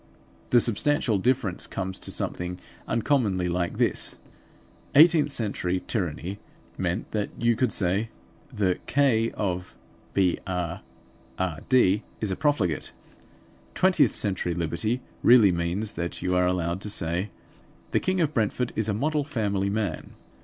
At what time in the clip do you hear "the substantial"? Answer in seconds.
0.49-1.19